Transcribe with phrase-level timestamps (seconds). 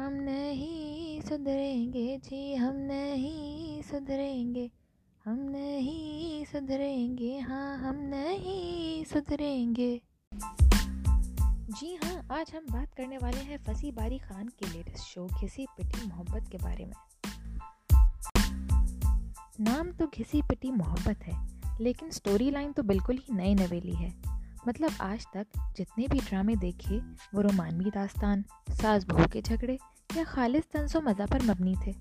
[0.00, 4.68] ہم نہیں سدھریں گے جی ہم نہیں سدھریں گے۔
[5.26, 9.98] ہم نہیں سدھریں گے ہاں ہم نہیں سدھریں گے۔
[11.68, 15.64] جی ہاں آج ہم بات کرنے والے ہیں فصیح باری خان کے لیٹسٹ شو گھسی
[15.76, 17.28] پٹی محبت کے بارے میں۔
[19.58, 21.32] نام تو گھسی پٹی محبت ہے،
[21.78, 24.29] لیکن سٹوری لائن تو بالکل ہی نئی نویلی ہے۔
[24.66, 27.00] مطلب آج تک جتنے بھی ڈرامے دیکھے
[27.32, 28.42] وہ رومانوی داستان،
[28.72, 29.76] ساز بہو کے جھگڑے
[30.14, 31.92] یا خالص تنس و مزہ پر مبنی تھے۔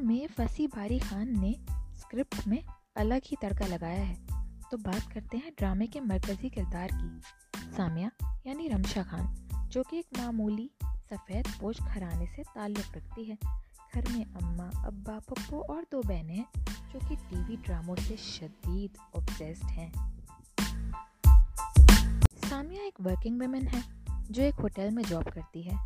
[0.00, 2.58] میں فصیح باری خان نے اسکرپٹ میں
[2.94, 4.14] الگ ہی تڑکا لگایا ہے۔
[4.70, 7.18] تو بات کرتے ہیں ڈرامے کے مرکزی کردار کی۔
[7.76, 8.06] سامیہ
[8.44, 9.26] یعنی رمشا خان،
[9.68, 10.68] جو کہ ایک معمولی
[11.10, 13.34] سفید پوش گھرانے سے تعلق رکھتی ہے۔
[13.94, 16.42] گھر میں اماں، ابا، پپو اور دو بہنیں
[16.92, 19.90] جو کہ ٹی وی ڈراموں سے شدید اوبزیسڈ ہیں۔
[22.48, 23.80] سامیہ ایک ورکنگ ویمن ہے
[24.30, 25.76] جو ایک ہوٹل میں جاب کرتی ہے۔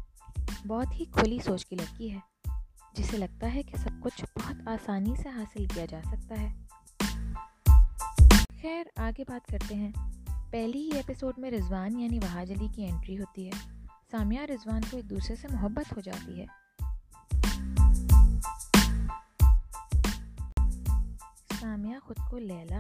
[0.67, 2.19] بہت ہی کھلی سوچ کی لڑکی ہے،
[2.95, 6.55] جسے لگتا ہے کہ سب کچھ بہت آسانی سے حاصل کیا جا سکتا ہے۔
[8.63, 9.93] خیر، آگے بات کرتے ہیں۔
[10.51, 14.97] پہلی ہی ایپیسوڈ میں رضوان یعنی وہاج علی کی انٹری ہوتی ہے۔ سامیہ رضوان کو
[14.97, 16.60] ایک دوسرے سے محبت ہو جاتی ہے۔
[22.03, 22.79] خود کو لیلا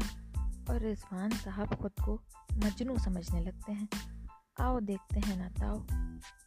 [0.67, 2.19] اور رضوان صاحب خود کو
[2.51, 3.87] مجنو سمجھنے لگتے ہیں۔
[4.59, 5.79] آؤ دیکھتے ہیں نہ تاؤ،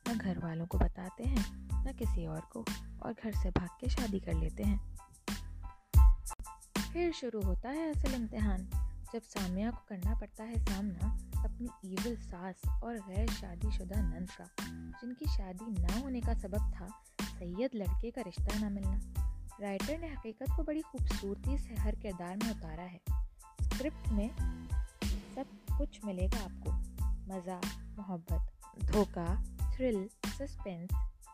[0.07, 1.43] نہ گھر والوں کو بتاتے ہیں،
[1.83, 2.63] نہ کسی اور کو،
[2.99, 4.77] اور گھر سے بھاگ کے شادی کر لیتے ہیں۔
[6.91, 8.59] پھر شروع ہوتا ہے اصل امتحان۔
[9.13, 14.25] جب سامیہ کو کرنا پڑتا ہے سامنا، اپنی ایول ساس اور غیر شادی شدہ نند
[14.37, 14.43] کا،
[15.01, 16.87] جن کی شادی نہ ہونے کا سبب تھا،
[17.39, 19.22] سید لڑکے کا رشتہ نہ ملنا۔
[19.59, 22.97] رائٹر نے حقیقت کو بڑی خوبصورتی سے ہر کردار میں اتارا ہے۔
[23.59, 24.27] اسکرپٹ میں
[25.35, 25.43] سب
[25.79, 26.71] کچھ ملے گا آپ کو۔
[27.27, 27.59] مزہ
[27.97, 28.39] محبت،
[28.93, 29.35] دھوکہ،
[29.75, 30.07] تھرل
[30.39, 30.89] سسپینس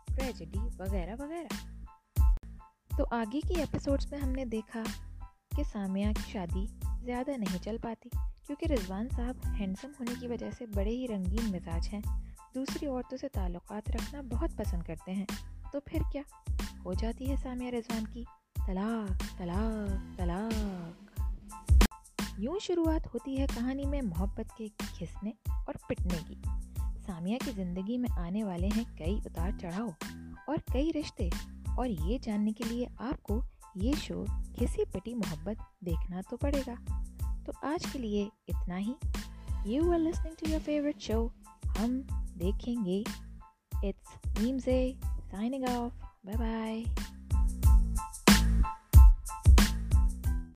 [0.06, 1.48] ٹریجڈی وغیرہ وغیرہ۔
[2.98, 4.83] تو آگے کی ایپیسوڈس میں ہم نے دیکھا
[5.56, 6.65] کہ سامیہ کی شادی
[7.05, 8.10] زیادہ نہیں چل پاتی
[8.48, 12.02] کیونکہ رضوان صاحب ہینڈسم ہونے کی وجہ سے بڑے ہی رنگین مزاج ہیں۔
[12.55, 15.26] دوسری عورتوں سے تعلقات رکھنا بہت پسند کرتے ہیں۔
[15.71, 16.21] تو پھر کیا؟
[16.86, 18.23] ہو جاتی ہے سامیہ رضوان کی۔
[18.66, 20.80] طلاق طلاق طلاق۔
[22.38, 26.36] یوں شروعات ہوتی ہے کہانی میں محبت کے کھسنے اور پٹنے کی۔
[27.06, 29.88] سامیہ کی زندگی میں آنے والے ہیں کئی اتار چڑھاؤ
[30.48, 31.30] اور کئی رشتے۔
[31.78, 33.42] اور یہ جاننے کے لیے آپ کو
[33.76, 34.26] یہ شو
[34.60, 37.04] کسی پٹی محبت دیکھنا تو پڑے گا۔
[37.45, 38.94] تو آج کے لیے اتنا ہی۔
[39.66, 41.28] You are listening to your favourite show
[41.80, 42.02] ہم
[42.39, 43.04] دیکھیں گے۔
[43.84, 44.70] It's
[45.32, 47.19] signing off bye bye